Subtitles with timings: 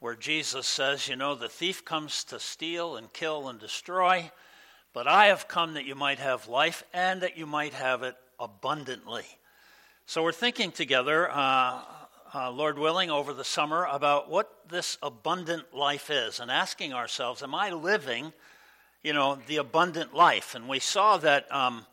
[0.00, 4.30] where Jesus says, You know, the thief comes to steal and kill and destroy,
[4.92, 8.16] but I have come that you might have life and that you might have it
[8.38, 9.24] abundantly.
[10.06, 11.80] So we're thinking together, uh,
[12.34, 17.42] uh, Lord willing, over the summer about what this abundant life is and asking ourselves,
[17.42, 18.32] Am I living,
[19.02, 20.54] you know, the abundant life?
[20.54, 21.52] And we saw that.
[21.52, 21.86] Um,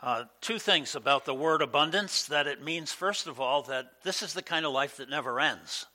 [0.00, 4.22] uh, two things about the word abundance that it means, first of all, that this
[4.22, 5.86] is the kind of life that never ends.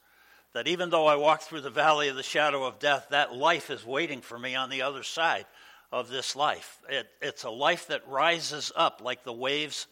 [0.54, 3.70] That even though I walk through the valley of the shadow of death, that life
[3.70, 5.46] is waiting for me on the other side
[5.92, 6.80] of this life.
[6.90, 9.88] It, it's a life that rises up like the waves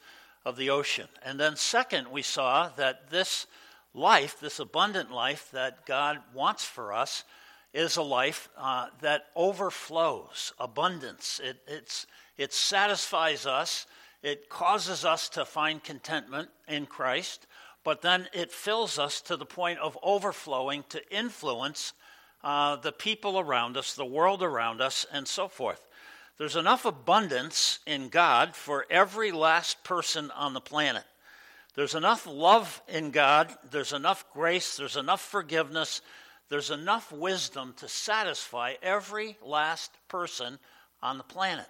[0.45, 1.07] of the ocean.
[1.23, 3.47] And then, second, we saw that this
[3.93, 7.23] life, this abundant life that God wants for us,
[7.73, 11.39] is a life uh, that overflows abundance.
[11.43, 11.57] It,
[12.37, 13.85] it satisfies us
[14.23, 17.47] it causes us to find contentment in Christ,
[17.83, 21.93] but then it fills us to the point of overflowing to influence
[22.43, 25.87] uh, the people around us, the world around us, and so forth.
[26.37, 31.03] There's enough abundance in God for every last person on the planet.
[31.75, 36.01] There's enough love in God, there's enough grace, there's enough forgiveness,
[36.49, 40.59] there's enough wisdom to satisfy every last person
[41.01, 41.67] on the planet.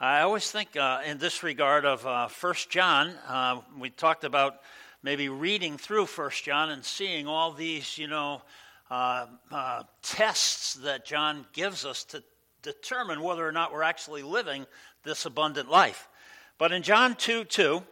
[0.00, 3.14] I always think uh, in this regard of uh, 1 John.
[3.26, 4.60] Uh, we talked about
[5.02, 8.42] maybe reading through 1 John and seeing all these, you know,
[8.90, 12.22] uh, uh, tests that John gives us to
[12.62, 14.66] determine whether or not we're actually living
[15.04, 16.08] this abundant life.
[16.58, 17.82] But in John 2 2,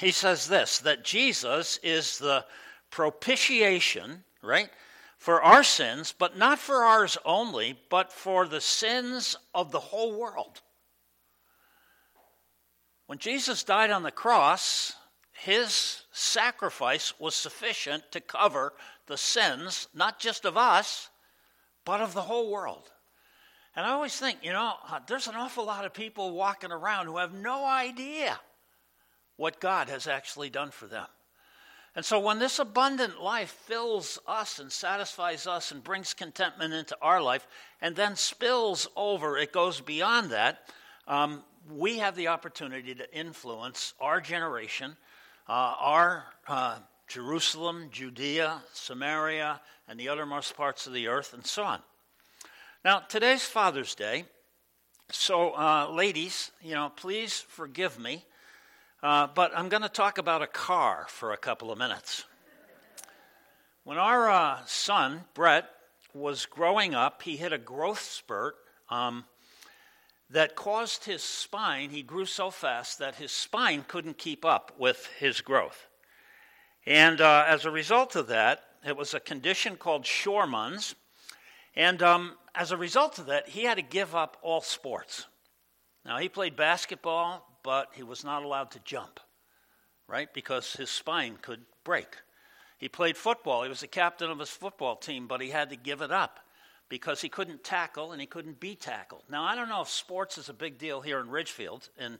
[0.00, 2.44] he says this that Jesus is the
[2.90, 4.70] propitiation, right,
[5.18, 10.18] for our sins, but not for ours only, but for the sins of the whole
[10.18, 10.60] world.
[13.06, 14.94] When Jesus died on the cross,
[15.38, 18.72] his sacrifice was sufficient to cover
[19.06, 21.10] the sins, not just of us,
[21.84, 22.90] but of the whole world.
[23.76, 27.06] And I always think, you know, uh, there's an awful lot of people walking around
[27.06, 28.38] who have no idea
[29.36, 31.06] what God has actually done for them.
[31.94, 36.96] And so when this abundant life fills us and satisfies us and brings contentment into
[37.00, 37.46] our life
[37.80, 40.68] and then spills over, it goes beyond that,
[41.06, 44.96] um, we have the opportunity to influence our generation,
[45.48, 46.76] uh, our uh,
[47.08, 51.80] Jerusalem, Judea, Samaria, and the uttermost parts of the earth, and so on.
[52.84, 54.26] Now, today's Father's Day,
[55.10, 58.24] so uh, ladies, you know, please forgive me,
[59.02, 62.24] uh, but I'm going to talk about a car for a couple of minutes.
[63.84, 65.64] When our uh, son, Brett,
[66.12, 68.56] was growing up, he hit a growth spurt.
[68.90, 69.24] Um,
[70.30, 75.08] that caused his spine, he grew so fast that his spine couldn't keep up with
[75.18, 75.86] his growth.
[76.84, 80.94] And uh, as a result of that, it was a condition called Scheuermann's.
[81.74, 85.26] And um, as a result of that, he had to give up all sports.
[86.04, 89.20] Now, he played basketball, but he was not allowed to jump,
[90.06, 90.32] right?
[90.32, 92.16] Because his spine could break.
[92.78, 93.62] He played football.
[93.62, 96.40] He was the captain of his football team, but he had to give it up
[96.88, 99.22] because he couldn't tackle and he couldn't be tackled.
[99.30, 102.18] Now, I don't know if sports is a big deal here in Ridgefield in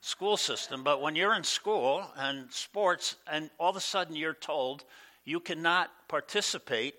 [0.00, 4.34] school system, but when you're in school and sports and all of a sudden you're
[4.34, 4.84] told
[5.24, 6.94] you cannot participate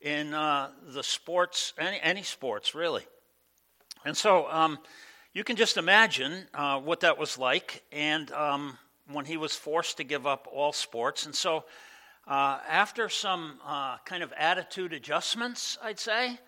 [0.00, 3.04] in uh, the sports, any, any sports really.
[4.04, 4.78] And so um,
[5.32, 8.78] you can just imagine uh, what that was like and um,
[9.10, 11.26] when he was forced to give up all sports.
[11.26, 11.64] And so
[12.28, 16.38] uh, after some uh, kind of attitude adjustments, I'd say,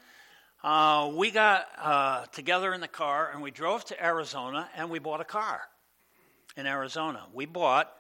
[0.62, 4.98] uh, we got uh, together in the car and we drove to Arizona and we
[4.98, 5.62] bought a car
[6.54, 7.24] in Arizona.
[7.32, 7.90] We bought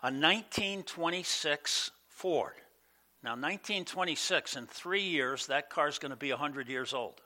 [0.00, 2.52] a 1926 Ford.
[3.24, 7.20] Now, 1926, in three years, that car is going to be 100 years old.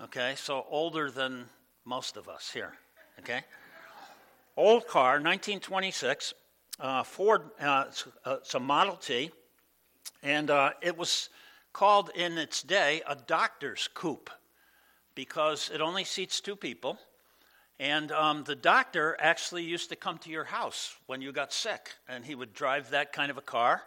[0.00, 1.46] Okay, so older than
[1.84, 2.72] most of us here.
[3.18, 3.42] Okay?
[4.56, 6.43] Old car, 1926 uh,
[7.04, 9.30] Ford, uh, it's, uh, a Model T,
[10.22, 11.28] and uh, it was
[11.72, 14.30] called in its day a doctor's coupe
[15.14, 16.98] because it only seats two people.
[17.80, 21.90] And um, the doctor actually used to come to your house when you got sick,
[22.08, 23.82] and he would drive that kind of a car,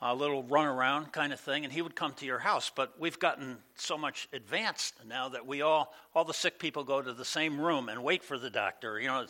[0.00, 2.70] a little runaround kind of thing, and he would come to your house.
[2.74, 7.02] But we've gotten so much advanced now that we all, all the sick people go
[7.02, 9.00] to the same room and wait for the doctor.
[9.00, 9.26] You know,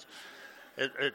[0.77, 1.15] it, it,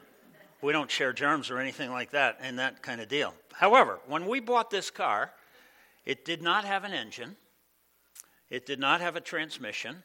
[0.62, 3.34] we don't share germs or anything like that and that kind of deal.
[3.52, 5.32] However, when we bought this car,
[6.04, 7.36] it did not have an engine,
[8.48, 10.02] it did not have a transmission,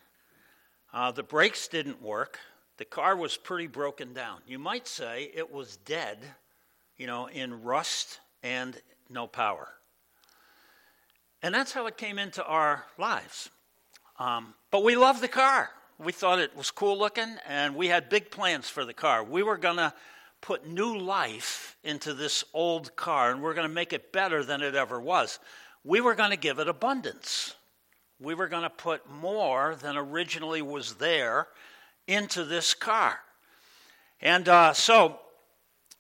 [0.94, 2.40] uh, the brakes didn't work,
[2.78, 4.40] the car was pretty broken down.
[4.48, 6.20] You might say it was dead,
[6.98, 8.80] you know, in rust and
[9.10, 9.70] no power.
[11.42, 13.50] And that's how it came into our lives.
[14.20, 15.70] Um, but we loved the car.
[15.98, 19.24] We thought it was cool looking, and we had big plans for the car.
[19.24, 19.94] We were going to
[20.46, 24.62] put new life into this old car, and we're going to make it better than
[24.62, 25.40] it ever was.
[25.84, 27.56] We were going to give it abundance.
[28.20, 31.48] We were going to put more than originally was there
[32.06, 33.18] into this car.
[34.22, 35.20] And uh, so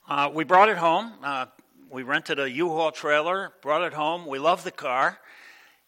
[0.07, 1.13] uh, we brought it home.
[1.23, 1.47] Uh,
[1.89, 4.27] we rented a U-Haul trailer, brought it home.
[4.27, 5.17] We loved the car,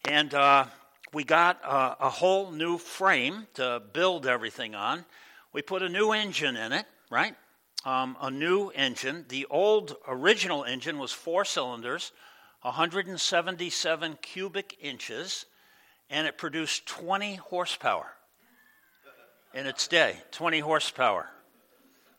[0.08, 0.64] and uh,
[1.12, 5.04] we got a, a whole new frame to build everything on.
[5.52, 7.36] We put a new engine in it, right?
[7.88, 9.24] Um, a new engine.
[9.30, 12.12] The old original engine was four cylinders,
[12.60, 15.46] 177 cubic inches,
[16.10, 18.12] and it produced 20 horsepower
[19.54, 20.18] in its day.
[20.32, 21.30] 20 horsepower.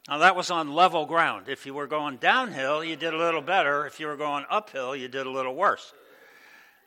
[0.07, 1.49] Now, that was on level ground.
[1.49, 3.85] If you were going downhill, you did a little better.
[3.85, 5.93] If you were going uphill, you did a little worse.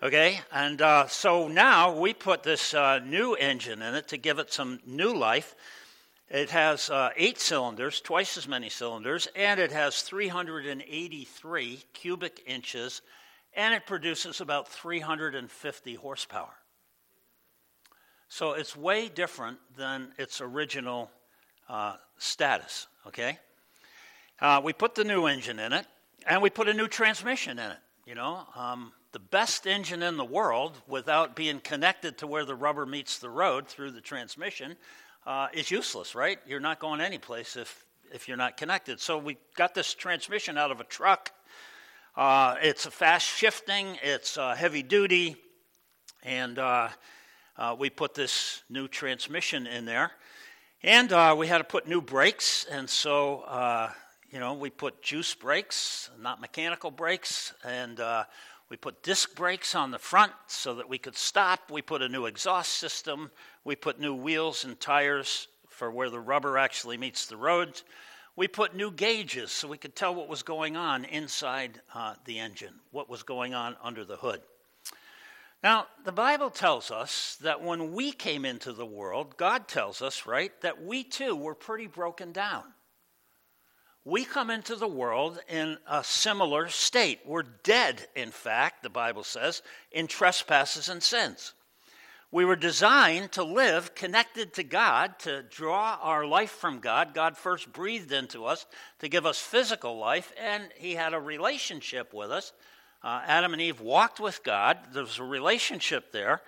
[0.02, 0.40] Okay?
[0.50, 4.52] And uh, so now we put this uh, new engine in it to give it
[4.52, 5.54] some new life.
[6.32, 13.02] It has uh, eight cylinders, twice as many cylinders, and it has 383 cubic inches,
[13.52, 16.54] and it produces about 350 horsepower.
[18.30, 21.10] So it's way different than its original
[21.68, 23.38] uh, status, okay?
[24.40, 25.84] Uh, we put the new engine in it,
[26.26, 28.46] and we put a new transmission in it, you know.
[28.56, 33.18] Um, the best engine in the world without being connected to where the rubber meets
[33.18, 34.78] the road through the transmission
[35.26, 36.38] uh, is useless, right?
[36.46, 39.00] You're not going anyplace if, if you're not connected.
[39.00, 41.30] So we got this transmission out of a truck.
[42.16, 45.36] Uh, it's a fast shifting, it's uh, heavy duty,
[46.22, 46.88] and uh,
[47.56, 50.12] uh, we put this new transmission in there.
[50.82, 53.92] And uh, we had to put new brakes, and so,
[54.30, 58.00] you know, we put juice brakes, not mechanical brakes, and
[58.72, 61.70] we put disc brakes on the front so that we could stop.
[61.70, 63.30] We put a new exhaust system.
[63.64, 67.82] We put new wheels and tires for where the rubber actually meets the road.
[68.34, 72.38] We put new gauges so we could tell what was going on inside uh, the
[72.38, 74.40] engine, what was going on under the hood.
[75.62, 80.24] Now, the Bible tells us that when we came into the world, God tells us,
[80.24, 82.64] right, that we too were pretty broken down
[84.04, 87.20] we come into the world in a similar state.
[87.24, 89.62] We're dead, in fact, the Bible says,
[89.92, 91.54] in trespasses and sins.
[92.32, 97.12] We were designed to live connected to God, to draw our life from God.
[97.14, 98.64] God first breathed into us
[99.00, 102.52] to give us physical life, and He had a relationship with us.
[103.04, 106.40] Uh, Adam and Eve walked with God, there was a relationship there,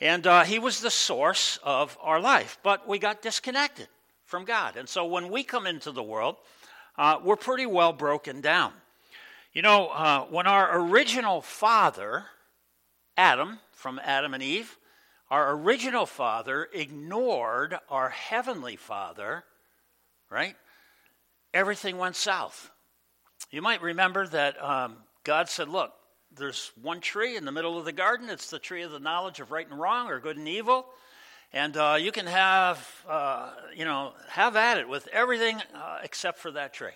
[0.00, 2.58] and uh, He was the source of our life.
[2.62, 3.88] But we got disconnected
[4.24, 4.76] from God.
[4.76, 6.36] And so when we come into the world,
[6.98, 8.72] uh, we're pretty well broken down.
[9.52, 12.24] You know, uh, when our original father,
[13.16, 14.76] Adam, from Adam and Eve,
[15.30, 19.44] our original father ignored our heavenly father,
[20.28, 20.56] right?
[21.54, 22.70] Everything went south.
[23.50, 25.92] You might remember that um, God said, Look,
[26.36, 28.28] there's one tree in the middle of the garden.
[28.28, 30.86] It's the tree of the knowledge of right and wrong or good and evil.
[31.52, 36.38] And uh, you can have, uh, you know, have at it with everything uh, except
[36.38, 36.90] for that tree.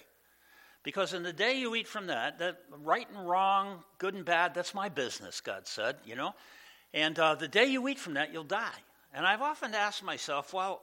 [0.84, 4.54] Because in the day you eat from that, that right and wrong, good and bad,
[4.54, 6.34] that's my business, God said, you know.
[6.92, 8.78] And uh, the day you eat from that, you'll die.
[9.12, 10.82] And I've often asked myself, well,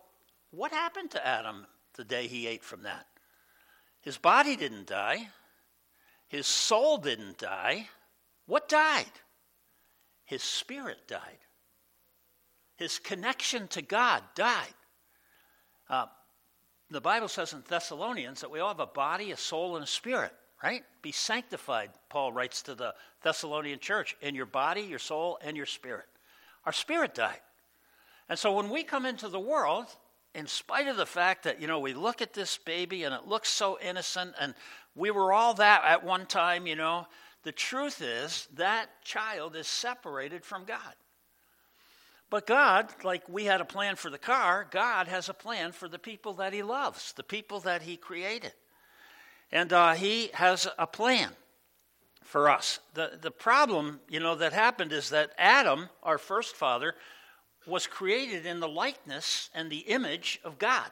[0.49, 3.05] what happened to Adam the day he ate from that?
[4.01, 5.29] His body didn't die,
[6.27, 7.87] his soul didn't die.
[8.47, 9.11] What died?
[10.25, 11.37] His spirit died.
[12.81, 14.73] His connection to God died.
[15.87, 16.07] Uh,
[16.89, 19.87] the Bible says in Thessalonians that we all have a body, a soul, and a
[19.87, 20.33] spirit,
[20.63, 20.81] right?
[21.03, 25.67] Be sanctified, Paul writes to the Thessalonian church, in your body, your soul, and your
[25.67, 26.07] spirit.
[26.65, 27.41] Our spirit died.
[28.27, 29.85] And so when we come into the world,
[30.33, 33.27] in spite of the fact that, you know, we look at this baby and it
[33.27, 34.55] looks so innocent and
[34.95, 37.05] we were all that at one time, you know,
[37.43, 40.95] the truth is that child is separated from God.
[42.31, 45.89] But God, like we had a plan for the car, God has a plan for
[45.89, 48.53] the people that He loves, the people that He created.
[49.51, 51.31] And uh, He has a plan
[52.23, 52.79] for us.
[52.93, 56.95] The, the problem, you know, that happened is that Adam, our first father,
[57.67, 60.89] was created in the likeness and the image of God.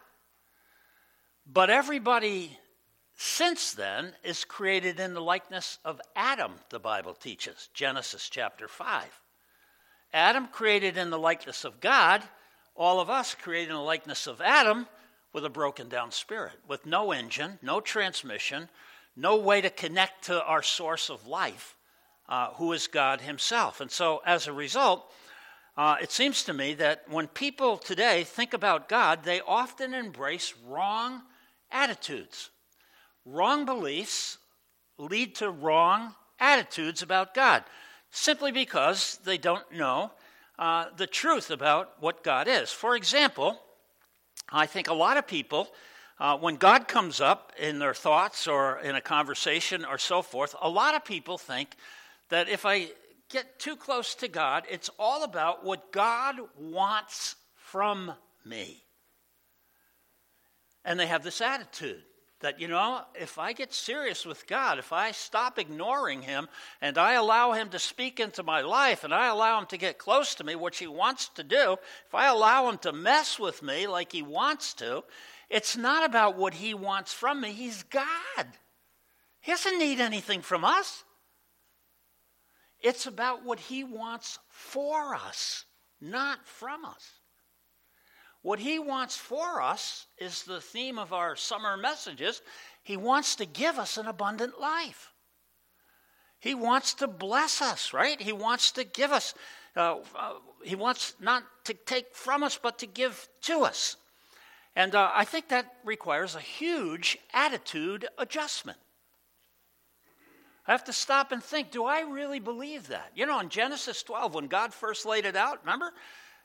[1.47, 2.59] But everybody
[3.15, 9.21] since then is created in the likeness of Adam, the Bible teaches, Genesis chapter 5.
[10.13, 12.23] Adam created in the likeness of God,
[12.75, 14.87] all of us created in the likeness of Adam
[15.33, 18.69] with a broken down spirit, with no engine, no transmission,
[19.15, 21.75] no way to connect to our source of life.
[22.29, 23.81] uh, who is God Himself.
[23.81, 25.11] And so, as a result,
[25.75, 30.53] uh, it seems to me that when people today think about God, they often embrace
[30.67, 31.23] wrong
[31.71, 32.51] attitudes.
[33.25, 34.37] Wrong beliefs
[34.97, 37.63] lead to wrong attitudes about God
[38.11, 40.11] simply because they don't know
[40.57, 42.71] uh, the truth about what God is.
[42.71, 43.59] For example,
[44.49, 45.69] I think a lot of people,
[46.19, 50.55] uh, when God comes up in their thoughts or in a conversation or so forth,
[50.61, 51.75] a lot of people think
[52.29, 52.89] that if I
[53.29, 58.11] get too close to God, it's all about what God wants from
[58.43, 58.83] me.
[60.83, 62.01] And they have this attitude
[62.41, 66.47] that, you know, if I get serious with God, if I stop ignoring Him
[66.81, 69.97] and I allow Him to speak into my life and I allow Him to get
[69.97, 71.77] close to me, which He wants to do,
[72.07, 75.03] if I allow Him to mess with me like He wants to,
[75.49, 77.51] it's not about what He wants from me.
[77.51, 78.47] He's God.
[79.41, 81.03] He doesn't need anything from us.
[82.81, 85.65] It's about what He wants for us,
[85.99, 87.18] not from us.
[88.41, 92.41] What He wants for us is the theme of our summer messages.
[92.83, 95.11] He wants to give us an abundant life.
[96.39, 98.19] He wants to bless us, right?
[98.19, 99.33] He wants to give us,
[99.75, 103.97] uh, uh, He wants not to take from us, but to give to us.
[104.75, 108.77] And uh, I think that requires a huge attitude adjustment.
[110.65, 113.11] I have to stop and think do I really believe that?
[113.15, 115.91] You know, in Genesis 12, when God first laid it out, remember?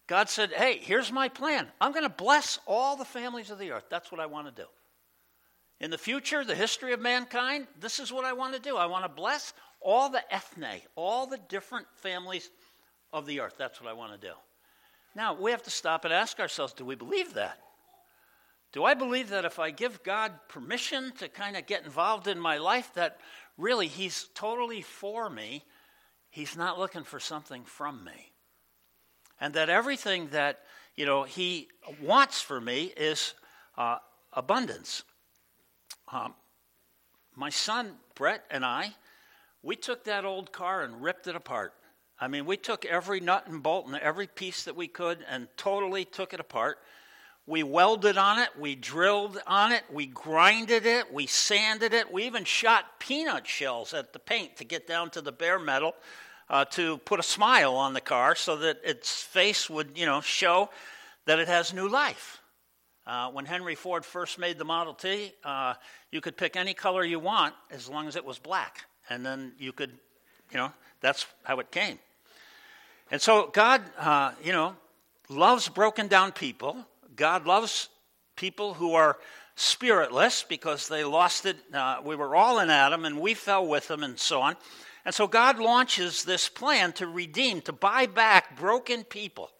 [0.06, 1.66] God said, Hey, here's my plan.
[1.80, 3.86] I'm going to bless all the families of the earth.
[3.88, 4.68] That's what I want to do.
[5.80, 8.76] In the future, the history of mankind, this is what I want to do.
[8.76, 12.50] I want to bless all the ethne, all the different families
[13.12, 13.54] of the earth.
[13.58, 14.34] That's what I want to do.
[15.16, 17.58] Now, we have to stop and ask ourselves do we believe that?
[18.72, 22.40] Do I believe that if I give God permission to kind of get involved in
[22.40, 23.18] my life, that
[23.56, 25.64] really He's totally for me?
[26.30, 28.33] He's not looking for something from me
[29.40, 30.60] and that everything that
[30.96, 31.68] you know he
[32.00, 33.34] wants for me is
[33.76, 33.98] uh,
[34.32, 35.04] abundance.
[36.12, 36.34] Um,
[37.36, 38.94] my son Brett and I,
[39.62, 41.72] we took that old car and ripped it apart.
[42.20, 45.48] I mean, we took every nut and bolt and every piece that we could and
[45.56, 46.78] totally took it apart.
[47.46, 52.24] We welded on it, we drilled on it, we grinded it, we sanded it, we
[52.24, 55.94] even shot peanut shells at the paint to get down to the bare metal
[56.48, 60.20] uh, to put a smile on the car so that its face would, you know,
[60.20, 60.70] show
[61.26, 62.40] that it has new life.
[63.06, 65.74] Uh, when Henry Ford first made the Model T, uh,
[66.10, 68.86] you could pick any color you want as long as it was black.
[69.10, 69.90] And then you could,
[70.50, 71.98] you know, that's how it came.
[73.10, 74.74] And so God, uh, you know,
[75.28, 76.76] loves broken down people.
[77.14, 77.90] God loves
[78.36, 79.18] people who are
[79.56, 81.56] spiritless because they lost it.
[81.72, 84.56] Uh, we were all in Adam and we fell with them and so on.
[85.04, 89.50] And so God launches this plan to redeem, to buy back broken people.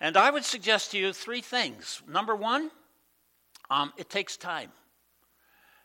[0.00, 2.02] And I would suggest to you three things.
[2.08, 2.70] Number one,
[3.68, 4.70] um, it takes time.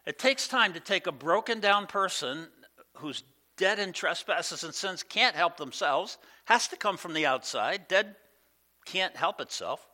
[0.06, 2.48] It takes time to take a broken down person
[2.98, 3.24] who's
[3.58, 7.88] dead in trespasses and sins, can't help themselves, has to come from the outside.
[7.88, 8.16] Dead
[8.86, 9.88] can't help itself,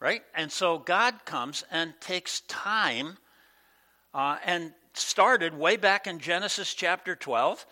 [0.00, 0.22] right?
[0.34, 3.18] And so God comes and takes time
[4.14, 7.66] uh, and started way back in Genesis chapter 12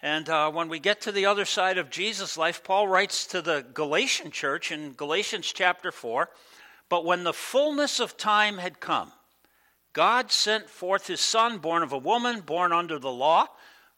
[0.00, 3.42] and uh, when we get to the other side of Jesus' life, Paul writes to
[3.42, 6.28] the Galatian church in Galatians chapter 4
[6.88, 9.12] But when the fullness of time had come,
[9.92, 13.46] God sent forth his son, born of a woman, born under the law.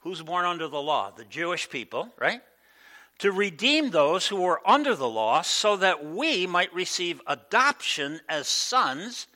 [0.01, 1.11] Who's born under the law?
[1.11, 2.41] The Jewish people, right?
[3.19, 8.49] To redeem those who were under the law, so that we might receive adoption as
[8.49, 9.27] sons.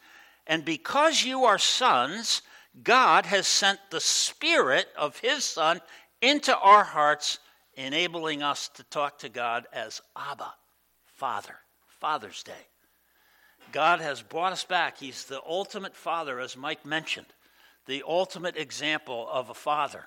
[0.47, 2.41] And because you are sons,
[2.83, 5.83] God has sent the Spirit of his Son
[6.25, 7.39] into our hearts,
[7.75, 10.55] enabling us to talk to God as Abba,
[11.05, 11.57] Father,
[12.01, 12.53] Father's Day.
[13.73, 14.99] God has brought us back.
[14.99, 17.27] He's the ultimate father, as Mike mentioned,
[17.87, 20.07] the ultimate example of a father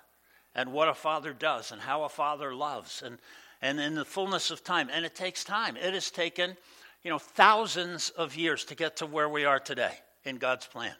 [0.56, 3.20] and what a father does and how a father loves and,
[3.62, 4.90] and in the fullness of time.
[4.92, 5.78] And it takes time.
[5.78, 6.58] It has taken,
[7.04, 9.94] you know, thousands of years to get to where we are today
[10.24, 10.96] in God's plan.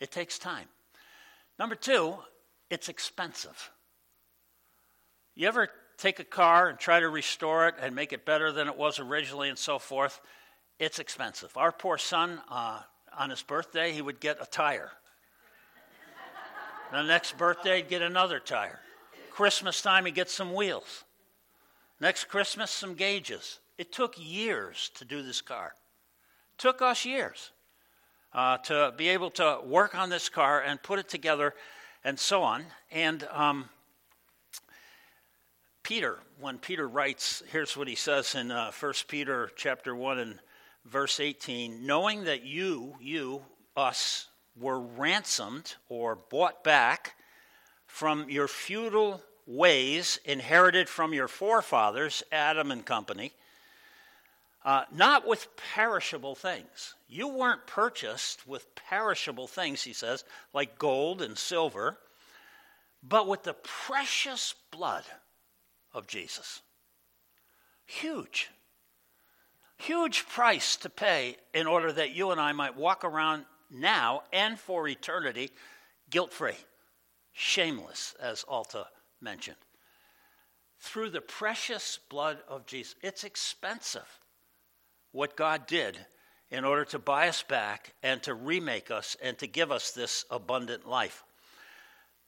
[0.00, 0.68] It takes time.
[1.58, 2.14] Number two,
[2.70, 3.70] it's expensive.
[5.34, 8.68] You ever take a car and try to restore it and make it better than
[8.68, 10.20] it was originally and so forth?
[10.78, 11.56] It's expensive.
[11.56, 12.80] Our poor son, uh,
[13.16, 14.90] on his birthday, he would get a tire.
[16.92, 18.80] the next birthday, he'd get another tire.
[19.30, 21.04] Christmas time, he'd get some wheels.
[22.00, 23.58] Next Christmas, some gauges.
[23.76, 25.74] It took years to do this car.
[26.52, 27.50] It took us years
[28.32, 31.54] uh, to be able to work on this car and put it together
[32.04, 32.66] and so on.
[32.92, 33.68] And um,
[35.84, 40.38] Peter, when Peter writes, here's what he says in uh, 1 Peter chapter 1 and
[40.86, 43.42] verse 18, knowing that you, you,
[43.76, 47.16] us, were ransomed or bought back
[47.86, 53.34] from your futile ways inherited from your forefathers, Adam and company,
[54.64, 56.94] uh, not with perishable things.
[57.10, 60.24] You weren't purchased with perishable things, he says,
[60.54, 61.98] like gold and silver,
[63.02, 65.04] but with the precious blood
[65.94, 66.60] of Jesus.
[67.86, 68.50] Huge.
[69.78, 74.58] Huge price to pay in order that you and I might walk around now and
[74.58, 75.50] for eternity
[76.10, 76.56] guilt free,
[77.32, 78.86] shameless, as Alta
[79.20, 79.56] mentioned.
[80.80, 82.94] Through the precious blood of Jesus.
[83.02, 84.18] It's expensive
[85.12, 85.98] what God did
[86.50, 90.24] in order to buy us back and to remake us and to give us this
[90.30, 91.24] abundant life.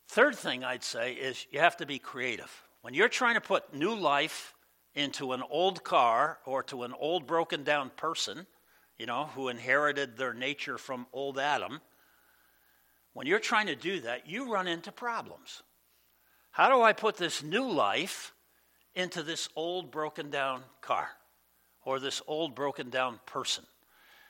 [0.08, 2.65] Third thing I'd say is you have to be creative.
[2.86, 4.54] When you're trying to put new life
[4.94, 8.46] into an old car or to an old broken down person,
[8.96, 11.80] you know, who inherited their nature from old Adam,
[13.12, 15.64] when you're trying to do that, you run into problems.
[16.52, 18.32] How do I put this new life
[18.94, 21.08] into this old broken down car
[21.84, 23.64] or this old broken down person?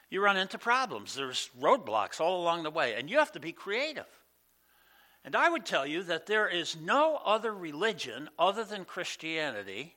[0.08, 1.14] You run into problems.
[1.14, 4.06] There's roadblocks all along the way, and you have to be creative.
[5.26, 9.96] And I would tell you that there is no other religion other than Christianity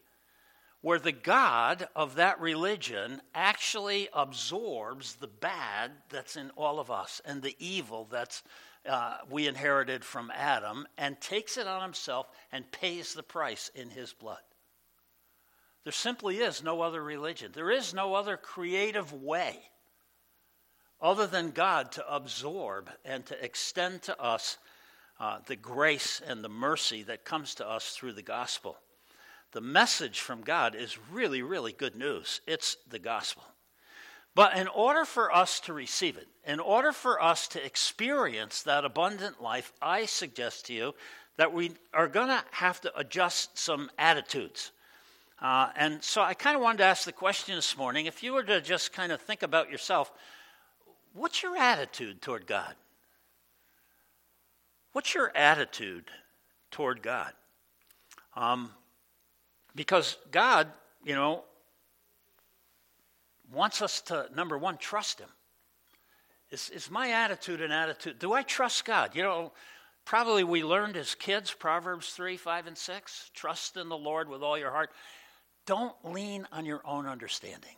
[0.81, 7.21] where the God of that religion actually absorbs the bad that's in all of us
[7.25, 8.41] and the evil that's
[8.87, 13.91] uh, we inherited from Adam and takes it on himself and pays the price in
[13.91, 14.39] his blood.
[15.83, 17.51] There simply is no other religion.
[17.53, 19.59] There is no other creative way
[20.99, 24.57] other than God to absorb and to extend to us
[25.19, 28.77] uh, the grace and the mercy that comes to us through the gospel.
[29.51, 32.41] The message from God is really, really good news.
[32.47, 33.43] It's the gospel.
[34.35, 38.85] But in order for us to receive it, in order for us to experience that
[38.85, 40.93] abundant life, I suggest to you
[41.37, 44.71] that we are going to have to adjust some attitudes.
[45.41, 48.33] Uh, and so I kind of wanted to ask the question this morning if you
[48.33, 50.11] were to just kind of think about yourself,
[51.13, 52.75] what's your attitude toward God?
[54.91, 56.05] What's your attitude
[56.71, 57.33] toward God?
[58.35, 58.71] Um,
[59.75, 60.67] because God,
[61.03, 61.43] you know,
[63.51, 65.29] wants us to, number one, trust Him.
[66.51, 68.19] Is, is my attitude an attitude?
[68.19, 69.15] Do I trust God?
[69.15, 69.51] You know,
[70.05, 73.31] probably we learned as kids Proverbs 3, 5, and 6.
[73.33, 74.89] Trust in the Lord with all your heart.
[75.65, 77.75] Don't lean on your own understanding.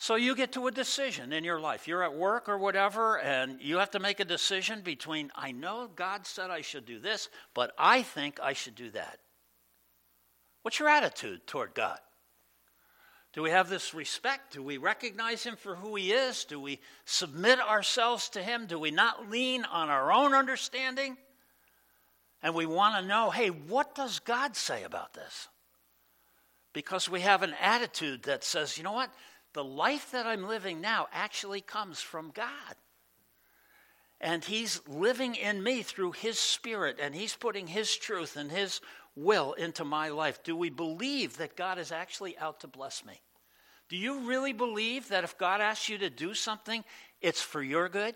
[0.00, 1.86] So you get to a decision in your life.
[1.86, 5.90] You're at work or whatever, and you have to make a decision between, I know
[5.94, 9.18] God said I should do this, but I think I should do that.
[10.62, 11.98] What's your attitude toward God?
[13.34, 14.54] Do we have this respect?
[14.54, 16.46] Do we recognize Him for who He is?
[16.46, 18.64] Do we submit ourselves to Him?
[18.64, 21.18] Do we not lean on our own understanding?
[22.42, 25.48] And we want to know hey, what does God say about this?
[26.72, 29.10] Because we have an attitude that says, you know what?
[29.52, 32.76] The life that I'm living now actually comes from God.
[34.20, 38.80] And He's living in me through His Spirit, and He's putting His truth and His
[39.16, 40.42] will into my life.
[40.42, 43.20] Do we believe that God is actually out to bless me?
[43.88, 46.84] Do you really believe that if God asks you to do something,
[47.20, 48.14] it's for your good?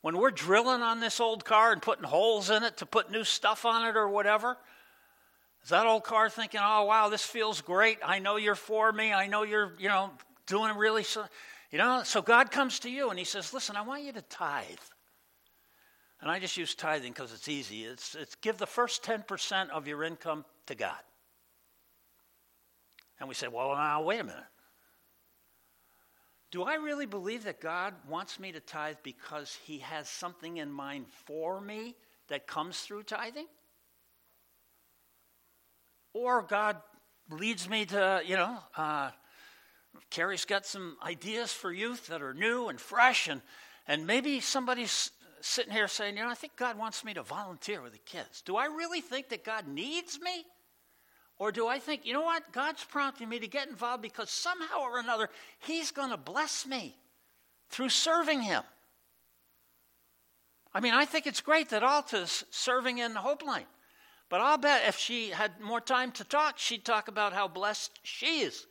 [0.00, 3.22] When we're drilling on this old car and putting holes in it to put new
[3.22, 4.56] stuff on it or whatever,
[5.62, 7.98] is that old car thinking, oh, wow, this feels great.
[8.04, 9.12] I know you're for me.
[9.12, 10.10] I know you're, you know,
[10.46, 11.24] doing really so.
[11.70, 14.22] You know, so God comes to you and he says, listen, I want you to
[14.22, 14.64] tithe.
[16.20, 17.84] And I just use tithing because it's easy.
[17.84, 20.98] It's, it's give the first 10% of your income to God.
[23.20, 24.42] And we say, well, now, wait a minute.
[26.50, 30.70] Do I really believe that God wants me to tithe because he has something in
[30.70, 31.94] mind for me
[32.28, 33.46] that comes through tithing?
[36.12, 36.76] Or God
[37.30, 39.10] leads me to, you know, uh,
[40.10, 43.42] Carrie's got some ideas for youth that are new and fresh, and,
[43.86, 47.80] and maybe somebody's sitting here saying, you know, I think God wants me to volunteer
[47.80, 48.42] with the kids.
[48.42, 50.44] Do I really think that God needs me?
[51.38, 54.82] Or do I think, you know what, God's prompting me to get involved because somehow
[54.82, 56.96] or another He's going to bless me
[57.70, 58.62] through serving Him?
[60.74, 63.64] I mean, I think it's great that Alta's serving in the Hope Line.
[64.30, 67.98] But I'll bet if she had more time to talk, she'd talk about how blessed
[68.04, 68.66] she is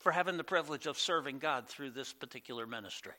[0.00, 3.12] for having the privilege of serving God through this particular ministry.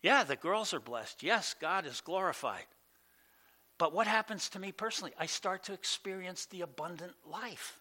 [0.00, 1.24] Yeah, the girls are blessed.
[1.24, 2.64] Yes, God is glorified.
[3.78, 5.12] but what happens to me personally?
[5.18, 7.80] I start to experience the abundant life.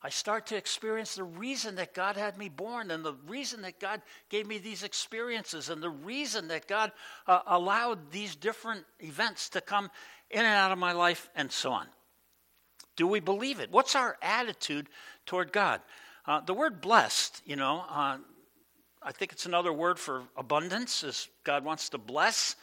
[0.00, 3.80] I start to experience the reason that God had me born and the reason that
[3.80, 6.92] God gave me these experiences and the reason that God
[7.26, 9.90] uh, allowed these different events to come
[10.30, 11.86] in and out of my life and so on.
[12.96, 13.70] Do we believe it?
[13.70, 14.88] What's our attitude
[15.26, 15.80] toward God?
[16.26, 18.18] Uh, the word blessed, you know, uh,
[19.02, 22.56] I think it's another word for abundance, as God wants to bless.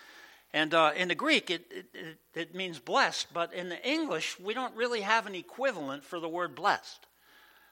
[0.53, 4.53] And uh, in the Greek, it, it, it, means blessed, but in the English, we
[4.53, 7.07] don't really have an equivalent for the word blessed.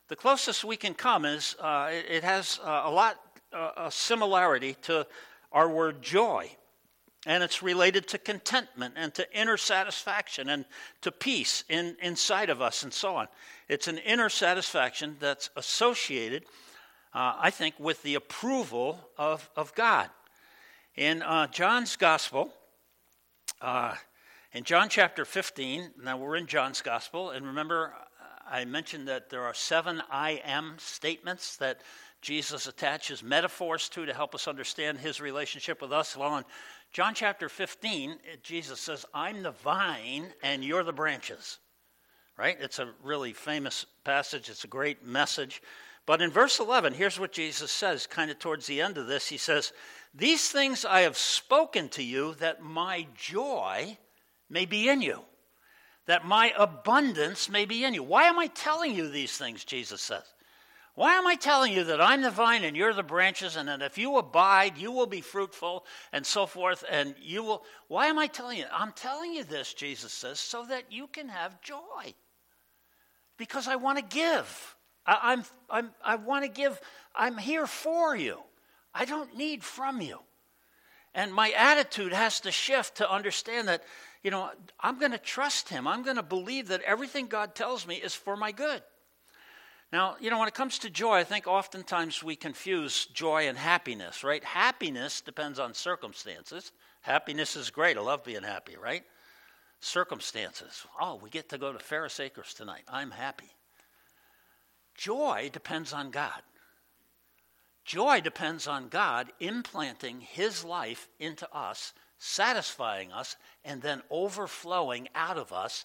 [0.08, 3.20] The closest we can come is uh, it, it, has a lot
[3.54, 5.06] uh, a similarity to
[5.52, 6.50] our word joy.
[7.26, 10.66] And it's related to contentment and to inner satisfaction and
[11.02, 13.28] to peace in, inside of us and so on.
[13.70, 16.44] It's an inner satisfaction that's associated,
[17.14, 20.10] uh, I think, with the approval of, of God.
[20.96, 22.54] In uh, John's Gospel,
[23.62, 23.96] uh,
[24.52, 27.94] in John chapter 15, now we're in John's Gospel, and remember,
[28.46, 31.82] I mentioned that there are seven I am statements that
[32.24, 36.16] Jesus attaches metaphors to to help us understand his relationship with us.
[36.16, 36.46] Well, in
[36.94, 41.60] John chapter 15, Jesus says, I'm the vine and you're the branches.
[42.38, 42.58] Right?
[42.60, 45.62] It's a really famous passage, it's a great message.
[46.06, 49.28] But in verse 11, here's what Jesus says, kind of towards the end of this.
[49.28, 49.74] He says,
[50.16, 53.98] These things I have spoken to you that my joy
[54.50, 55.24] may be in you
[56.06, 58.04] that my abundance may be in you.
[58.04, 59.64] Why am I telling you these things?
[59.64, 60.24] Jesus says.
[60.96, 63.82] Why am I telling you that I'm the vine and you're the branches, and that
[63.82, 67.64] if you abide, you will be fruitful, and so forth, and you will.
[67.88, 68.66] Why am I telling you?
[68.72, 72.14] I'm telling you this, Jesus says, so that you can have joy.
[73.38, 74.76] Because I want to give.
[75.06, 76.80] I, I'm, I'm, I want to give.
[77.16, 78.38] I'm here for you.
[78.94, 80.20] I don't need from you.
[81.16, 83.84] And my attitude has to shift to understand that
[84.24, 85.86] you know, I'm going to trust him.
[85.86, 88.82] I'm going to believe that everything God tells me is for my good.
[89.94, 93.56] Now, you know, when it comes to joy, I think oftentimes we confuse joy and
[93.56, 94.44] happiness, right?
[94.44, 96.72] Happiness depends on circumstances.
[97.02, 97.96] Happiness is great.
[97.96, 99.04] I love being happy, right?
[99.82, 100.88] Circumstances.
[101.00, 102.82] Oh, we get to go to Ferris Acres tonight.
[102.90, 103.52] I'm happy.
[104.98, 106.42] Joy depends on God.
[107.86, 115.38] Joy depends on God implanting His life into us satisfying us, and then overflowing out
[115.38, 115.84] of us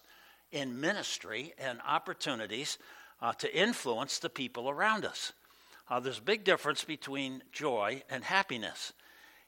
[0.52, 2.78] in ministry and opportunities
[3.20, 5.32] uh, to influence the people around us.
[5.90, 8.92] Uh, there's a big difference between joy and happiness.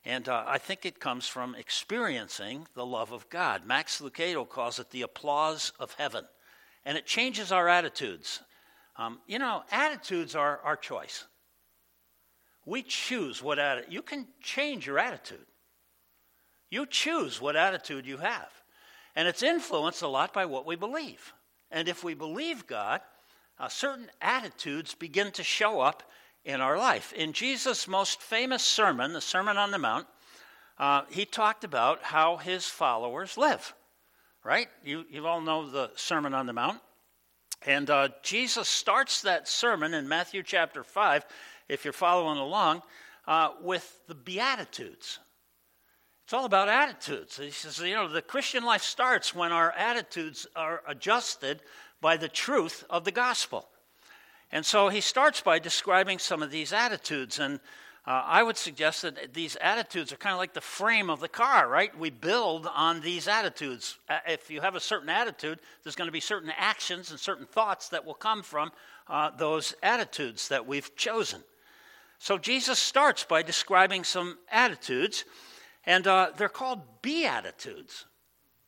[0.04, 3.66] And uh, I think it comes from experiencing the love of God.
[3.66, 6.24] Max Lucado calls it the applause of heaven.
[6.85, 8.40] And it changes our attitudes.
[8.96, 11.26] Um, you know, attitudes are our choice.
[12.64, 13.92] We choose what attitude.
[13.92, 15.46] You can change your attitude.
[16.70, 18.48] You choose what attitude you have.
[19.16, 21.35] And it's influenced a lot by what we believe.
[21.70, 23.00] And if we believe God,
[23.61, 26.03] uh, certain attitudes begin to show up
[26.44, 27.12] in our life.
[27.12, 30.07] In Jesus' most famous sermon, the Sermon on the Mount,
[30.79, 33.75] uh, he talked about how his followers live,
[34.42, 34.68] right?
[34.83, 36.81] You, you all know the Sermon on the Mount.
[37.66, 41.27] And uh, Jesus starts that sermon in Matthew chapter 5,
[41.68, 42.81] if you're following along,
[43.29, 45.18] uh, with the Beatitudes.
[46.25, 47.37] It's all about attitudes.
[47.37, 51.61] He says, you know, the Christian life starts when our attitudes are adjusted
[52.00, 53.68] by the truth of the gospel.
[54.52, 57.38] And so he starts by describing some of these attitudes.
[57.38, 57.60] And
[58.06, 61.28] uh, I would suggest that these attitudes are kind of like the frame of the
[61.28, 61.96] car, right?
[61.96, 63.98] We build on these attitudes.
[64.26, 67.88] If you have a certain attitude, there's going to be certain actions and certain thoughts
[67.90, 68.72] that will come from
[69.08, 71.42] uh, those attitudes that we've chosen.
[72.18, 75.24] So Jesus starts by describing some attitudes.
[75.84, 78.04] And uh, they're called beatitudes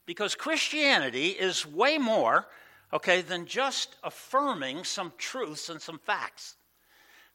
[0.06, 2.46] because Christianity is way more,
[2.92, 6.56] okay, than just affirming some truths and some facts.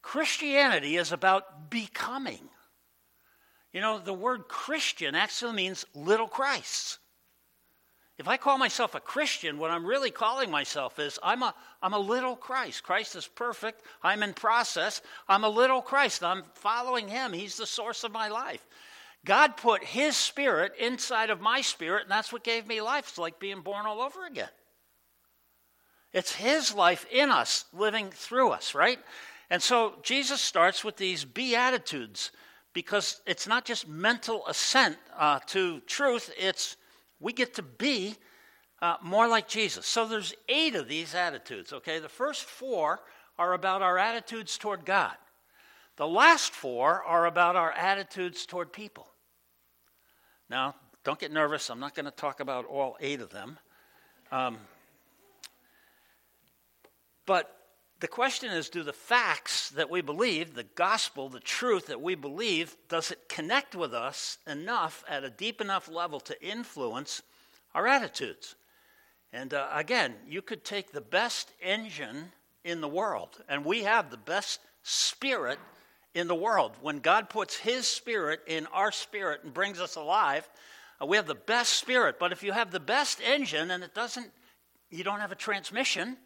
[0.01, 2.49] Christianity is about becoming.
[3.73, 6.99] You know, the word Christian actually means little Christ.
[8.17, 11.93] If I call myself a Christian, what I'm really calling myself is I'm a, I'm
[11.93, 12.83] a little Christ.
[12.83, 13.83] Christ is perfect.
[14.01, 15.01] I'm in process.
[15.27, 16.23] I'm a little Christ.
[16.23, 17.31] I'm following him.
[17.31, 18.65] He's the source of my life.
[19.23, 23.09] God put His Spirit inside of my spirit, and that's what gave me life.
[23.09, 24.49] It's like being born all over again.
[26.17, 28.97] It's His life in us, living through us, right?
[29.51, 32.31] And so Jesus starts with these beatitudes
[32.73, 36.75] because it's not just mental assent uh, to truth, it's
[37.19, 38.15] we get to be
[38.81, 39.85] uh, more like Jesus.
[39.85, 41.99] So there's eight of these attitudes, okay?
[41.99, 42.99] The first four
[43.37, 45.13] are about our attitudes toward God.
[45.97, 49.05] The last four are about our attitudes toward people.
[50.49, 51.69] Now, don't get nervous.
[51.69, 53.59] I'm not going to talk about all eight of them.
[54.31, 54.57] Um,
[57.27, 57.53] but
[57.99, 62.15] the question is do the facts that we believe, the gospel, the truth that we
[62.15, 67.21] believe, does it connect with us enough at a deep enough level to influence
[67.75, 68.55] our attitudes?
[69.33, 72.31] And uh, again, you could take the best engine
[72.63, 75.59] in the world, and we have the best spirit
[76.13, 76.73] in the world.
[76.81, 80.47] When God puts His spirit in our spirit and brings us alive,
[81.01, 82.17] uh, we have the best spirit.
[82.19, 84.31] But if you have the best engine and it doesn't,
[84.89, 86.17] you don't have a transmission,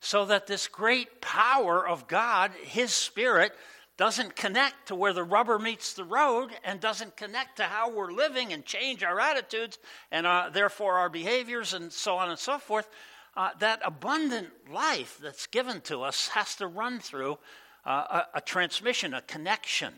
[0.00, 3.52] so that this great power of God, His Spirit,
[3.98, 8.12] doesn't connect to where the rubber meets the road and doesn't connect to how we're
[8.12, 9.78] living and change our attitudes
[10.12, 12.88] and uh, therefore our behaviors and so on and so forth,
[13.36, 17.36] uh, that abundant life that's given to us has to run through
[17.84, 19.92] uh, a, a, transmission, a connection.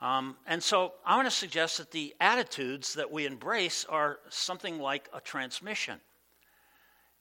[0.00, 4.78] Um, and so I want to suggest that the attitudes that we embrace are something
[4.78, 6.00] like a transmission.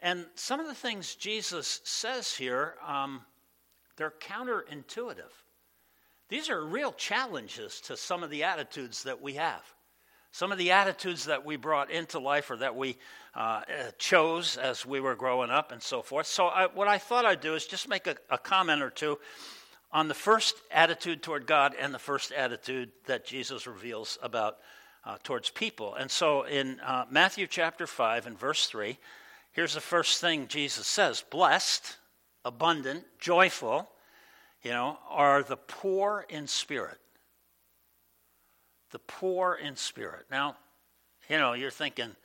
[0.02, 3.22] And some of the things Jesus says here, um,
[3.98, 5.32] they're counterintuitive.
[6.30, 9.62] These are real challenges to some of the attitudes that we have.
[10.32, 12.98] Some of the attitudes that we brought into life or that we
[13.34, 13.62] uh,
[13.98, 16.28] chose as we were growing up and so forth.
[16.28, 19.18] So, I, what I thought I'd do is just make a, a comment or two
[19.92, 24.58] on the first attitude toward God and the first attitude that Jesus reveals about
[25.04, 25.96] uh, towards people.
[25.96, 29.00] And so, in uh, Matthew chapter 5 and verse 3,
[29.52, 31.98] Here's the first thing Jesus says blessed,
[32.46, 33.90] abundant, joyful,
[34.64, 37.00] you know, are the poor in spirit.
[38.92, 40.26] The poor in spirit.
[40.32, 40.58] Now,
[41.30, 42.16] you know, you're thinking,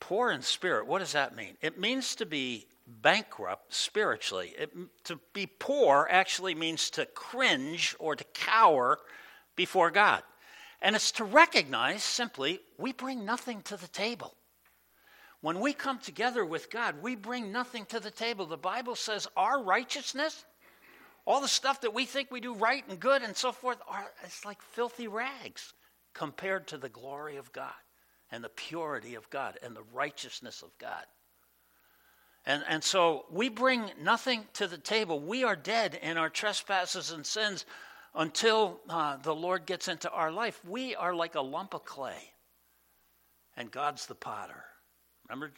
[0.00, 1.56] poor in spirit, what does that mean?
[1.60, 4.54] It means to be bankrupt spiritually.
[4.56, 4.70] It,
[5.04, 8.98] to be poor actually means to cringe or to cower
[9.56, 10.22] before God.
[10.80, 14.34] And it's to recognize simply we bring nothing to the table.
[15.40, 18.46] When we come together with God, we bring nothing to the table.
[18.46, 20.44] The Bible says our righteousness,
[21.24, 24.10] all the stuff that we think we do right and good and so forth, are,
[24.24, 25.74] it's like filthy rags
[26.12, 27.72] compared to the glory of God
[28.32, 31.04] and the purity of God and the righteousness of God.
[32.44, 35.20] And, and so we bring nothing to the table.
[35.20, 37.64] We are dead in our trespasses and sins
[38.14, 40.60] until uh, the Lord gets into our life.
[40.66, 42.32] We are like a lump of clay,
[43.56, 44.64] and God's the potter.
[45.28, 45.52] Remember,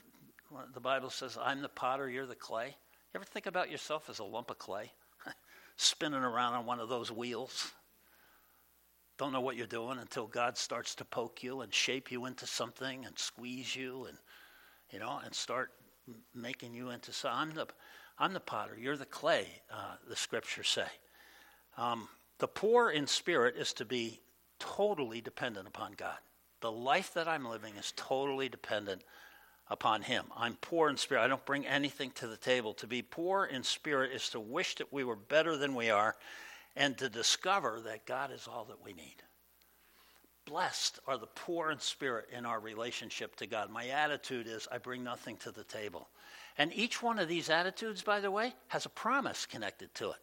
[0.74, 2.66] the Bible says, I'm the potter, you're the clay.
[2.66, 4.92] You ever think about yourself as a lump of clay,
[5.76, 7.72] spinning around on one of those wheels?
[9.16, 12.46] Don't know what you're doing until God starts to poke you and shape you into
[12.46, 14.16] something and squeeze you and,
[14.90, 15.70] you know, and start
[16.34, 17.38] making you into something.
[17.38, 17.66] I'm the,
[18.18, 20.86] I'm the potter, you're the clay, uh, the scriptures say.
[21.76, 24.20] Um, the poor in spirit is to be
[24.58, 26.16] totally dependent upon God.
[26.60, 29.02] The life that I'm living is totally dependent
[29.70, 30.24] upon him.
[30.36, 31.22] I'm poor in spirit.
[31.22, 32.74] I don't bring anything to the table.
[32.74, 36.16] To be poor in spirit is to wish that we were better than we are
[36.76, 39.22] and to discover that God is all that we need.
[40.44, 43.70] Blessed are the poor in spirit in our relationship to God.
[43.70, 46.08] My attitude is I bring nothing to the table.
[46.58, 50.18] And each one of these attitudes, by the way, has a promise connected to it.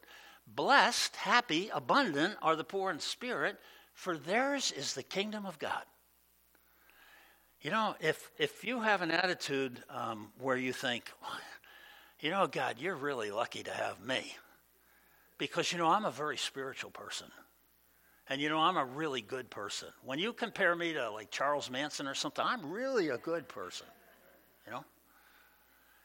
[0.46, 3.58] Blessed, happy, abundant are the poor in spirit,
[3.94, 5.84] for theirs is the kingdom of God.
[7.62, 11.12] You know, if, if you have an attitude um, where you think,
[12.20, 14.36] you know, God, you're really lucky to have me.
[15.38, 17.28] Because, you know, I'm a very spiritual person.
[18.30, 19.90] And, you know, I'm a really good person.
[20.04, 23.88] When you compare me to like Charles Manson or something, I'm really a good person.
[24.66, 24.86] You know?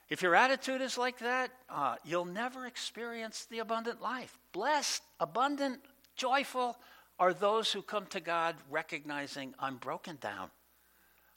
[0.09, 4.39] If your attitude is like that, uh, you'll never experience the abundant life.
[4.53, 5.81] Blessed, abundant,
[6.17, 6.77] joyful
[7.19, 10.51] are those who come to God recognizing I'm broken down.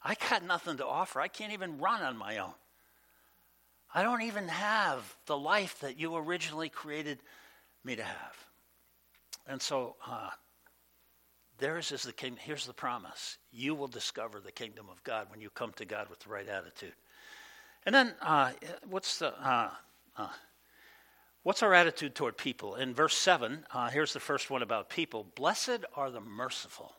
[0.06, 1.20] I got nothing to offer.
[1.20, 2.54] I can't even run on my own.
[3.92, 7.18] I don't even have the life that you originally created
[7.82, 8.44] me to have.
[9.48, 10.30] And so, uh,
[11.58, 12.38] theirs is the kingdom.
[12.40, 16.08] Here's the promise you will discover the kingdom of God when you come to God
[16.08, 16.94] with the right attitude.
[17.84, 18.52] And then, uh,
[18.88, 19.34] what's the.
[19.44, 19.70] Uh,
[20.16, 20.28] uh
[21.42, 22.76] what's our attitude toward people?
[22.76, 26.95] In verse 7, uh, here's the first one about people Blessed are the merciful.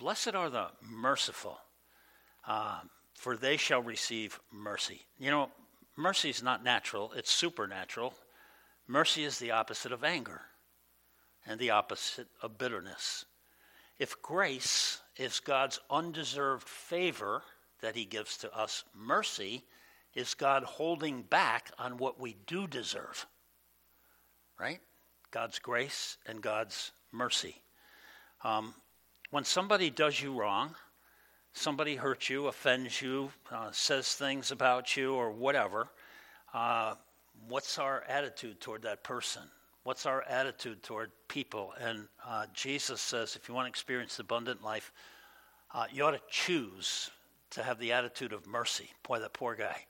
[0.00, 1.58] Blessed are the merciful,
[2.48, 2.80] uh,
[3.14, 5.02] for they shall receive mercy.
[5.18, 5.50] You know,
[5.94, 8.14] mercy is not natural, it's supernatural.
[8.86, 10.40] Mercy is the opposite of anger
[11.46, 13.26] and the opposite of bitterness.
[13.98, 17.42] If grace is God's undeserved favor
[17.82, 19.64] that he gives to us, mercy
[20.14, 23.26] is God holding back on what we do deserve.
[24.58, 24.80] Right?
[25.30, 27.60] God's grace and God's mercy.
[28.42, 28.72] Um,
[29.30, 30.74] when somebody does you wrong,
[31.52, 35.88] somebody hurts you, offends you, uh, says things about you, or whatever,
[36.52, 36.94] uh,
[37.48, 39.42] what's our attitude toward that person?
[39.84, 41.72] What's our attitude toward people?
[41.80, 44.92] And uh, Jesus says if you want to experience abundant life,
[45.72, 47.10] uh, you ought to choose
[47.50, 48.90] to have the attitude of mercy.
[49.02, 49.86] Boy, that poor guy.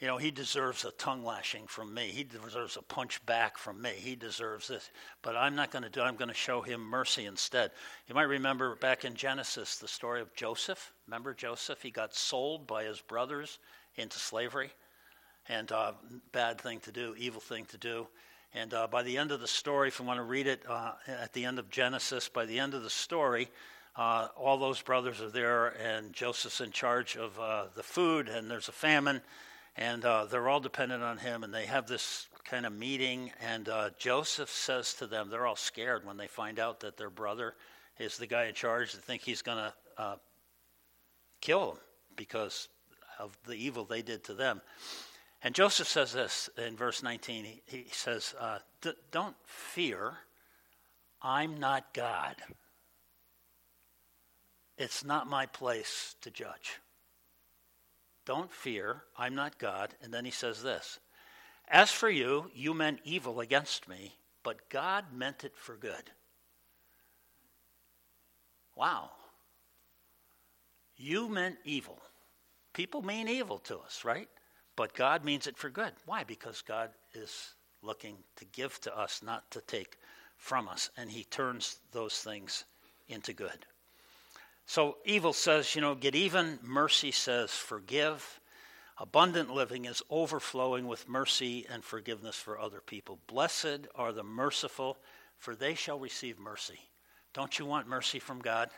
[0.00, 2.08] You know, he deserves a tongue lashing from me.
[2.08, 3.92] He deserves a punch back from me.
[3.96, 4.90] He deserves this.
[5.22, 6.04] But I'm not going to do it.
[6.04, 7.70] I'm going to show him mercy instead.
[8.08, 10.92] You might remember back in Genesis the story of Joseph.
[11.06, 11.80] Remember Joseph?
[11.80, 13.60] He got sold by his brothers
[13.94, 14.72] into slavery.
[15.48, 15.92] And uh,
[16.32, 18.08] bad thing to do, evil thing to do.
[18.52, 20.92] And uh, by the end of the story, if you want to read it uh,
[21.06, 23.48] at the end of Genesis, by the end of the story,
[23.96, 28.50] uh, all those brothers are there, and Joseph's in charge of uh, the food, and
[28.50, 29.20] there's a famine
[29.76, 33.32] and uh, they're all dependent on him, and they have this kind of meeting.
[33.40, 37.10] And uh, Joseph says to them, they're all scared when they find out that their
[37.10, 37.54] brother
[37.98, 38.92] is the guy in charge.
[38.92, 40.16] They think he's going to uh,
[41.40, 41.78] kill them
[42.16, 42.68] because
[43.18, 44.60] of the evil they did to them.
[45.42, 47.44] And Joseph says this in verse 19.
[47.44, 48.58] He, he says, uh,
[49.10, 50.14] Don't fear,
[51.20, 52.36] I'm not God.
[54.78, 56.80] It's not my place to judge.
[58.26, 59.94] Don't fear, I'm not God.
[60.02, 60.98] And then he says this
[61.68, 66.10] As for you, you meant evil against me, but God meant it for good.
[68.76, 69.10] Wow.
[70.96, 72.00] You meant evil.
[72.72, 74.28] People mean evil to us, right?
[74.76, 75.92] But God means it for good.
[76.06, 76.24] Why?
[76.24, 79.96] Because God is looking to give to us, not to take
[80.36, 80.90] from us.
[80.96, 82.64] And He turns those things
[83.08, 83.66] into good.
[84.66, 86.58] So evil says, you know, get even.
[86.62, 88.40] Mercy says, forgive.
[88.98, 93.18] Abundant living is overflowing with mercy and forgiveness for other people.
[93.26, 94.96] Blessed are the merciful,
[95.36, 96.78] for they shall receive mercy.
[97.32, 98.70] Don't you want mercy from God?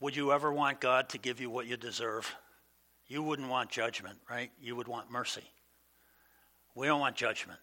[0.00, 2.34] Would you ever want God to give you what you deserve?
[3.06, 4.50] You wouldn't want judgment, right?
[4.60, 5.44] You would want mercy.
[6.74, 7.58] We don't want judgment.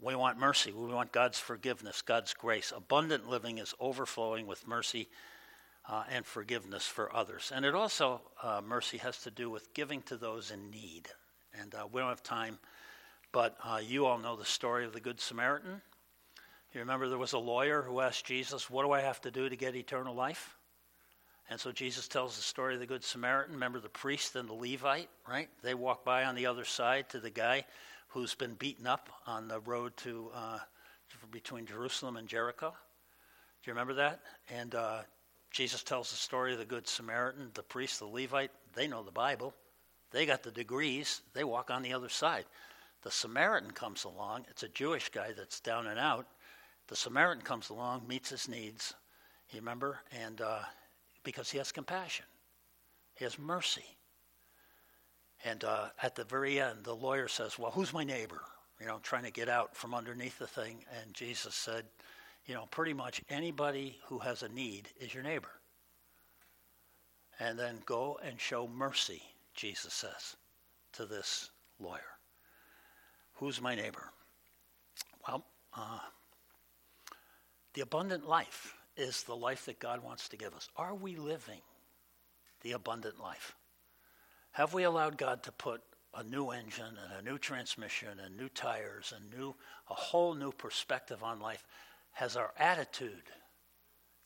[0.00, 0.72] We want mercy.
[0.72, 2.72] We want God's forgiveness, God's grace.
[2.74, 5.08] Abundant living is overflowing with mercy
[5.88, 7.52] uh, and forgiveness for others.
[7.54, 11.08] And it also, uh, mercy has to do with giving to those in need.
[11.60, 12.58] And uh, we don't have time,
[13.32, 15.80] but uh, you all know the story of the Good Samaritan.
[16.74, 19.48] You remember there was a lawyer who asked Jesus, What do I have to do
[19.48, 20.56] to get eternal life?
[21.48, 23.54] And so Jesus tells the story of the Good Samaritan.
[23.54, 25.48] Remember the priest and the Levite, right?
[25.62, 27.64] They walk by on the other side to the guy
[28.08, 30.58] who's been beaten up on the road to uh,
[31.30, 32.70] between Jerusalem and Jericho.
[32.70, 34.20] Do you remember that?
[34.50, 35.02] And uh,
[35.56, 38.50] Jesus tells the story of the Good Samaritan, the priest, the Levite.
[38.74, 39.54] They know the Bible.
[40.10, 41.22] They got the degrees.
[41.32, 42.44] They walk on the other side.
[43.00, 44.44] The Samaritan comes along.
[44.50, 46.26] It's a Jewish guy that's down and out.
[46.88, 48.92] The Samaritan comes along, meets his needs.
[49.50, 50.00] You remember?
[50.12, 50.58] And uh,
[51.24, 52.26] because he has compassion,
[53.14, 53.96] he has mercy.
[55.42, 58.42] And uh, at the very end, the lawyer says, Well, who's my neighbor?
[58.78, 60.84] You know, trying to get out from underneath the thing.
[61.00, 61.86] And Jesus said,
[62.46, 65.50] you know, pretty much anybody who has a need is your neighbor.
[67.38, 69.22] And then go and show mercy,
[69.54, 70.36] Jesus says
[70.92, 72.00] to this lawyer.
[73.34, 74.10] Who's my neighbor?
[75.26, 75.44] Well,
[75.76, 75.98] uh,
[77.74, 80.68] the abundant life is the life that God wants to give us.
[80.76, 81.60] Are we living
[82.62, 83.54] the abundant life?
[84.52, 85.82] Have we allowed God to put
[86.14, 89.54] a new engine and a new transmission and new tires and new
[89.90, 91.66] a whole new perspective on life?
[92.16, 93.30] Has our attitude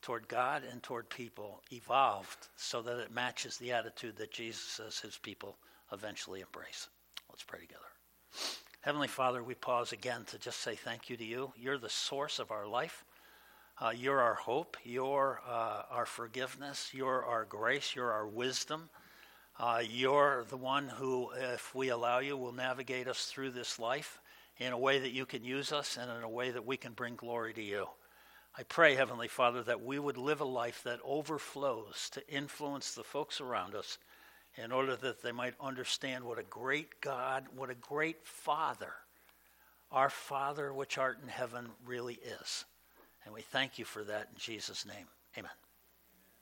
[0.01, 5.01] toward God and toward people evolved so that it matches the attitude that Jesus says
[5.01, 5.59] his people
[5.93, 6.87] eventually embrace.
[7.29, 7.81] Let's pray together.
[8.81, 11.53] Heavenly Father, we pause again to just say thank you to you.
[11.57, 13.05] You're the source of our life.
[13.77, 14.77] Uh, you're our hope.
[14.85, 16.91] You're uh, our forgiveness.
[16.93, 17.97] You're our grace.
[17.97, 18.89] You're our wisdom.
[19.59, 24.21] Uh, you're the one who, if we allow you, will navigate us through this life
[24.61, 26.93] in a way that you can use us and in a way that we can
[26.93, 27.87] bring glory to you.
[28.57, 33.03] I pray, Heavenly Father, that we would live a life that overflows to influence the
[33.03, 33.97] folks around us
[34.57, 38.93] in order that they might understand what a great God, what a great Father,
[39.91, 42.65] our Father which art in heaven really is.
[43.25, 45.07] And we thank you for that in Jesus' name.
[45.39, 45.70] Amen.